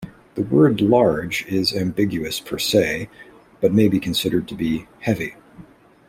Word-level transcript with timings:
The 0.33 0.41
word 0.41 0.81
"large" 0.81 1.45
is 1.45 1.75
ambiguous 1.75 2.39
per 2.39 2.57
se, 2.57 3.07
but 3.59 3.71
may 3.71 3.87
be 3.87 3.99
considered 3.99 4.47
to 4.47 4.55
be 4.55 4.87
"heavy". 5.01 5.35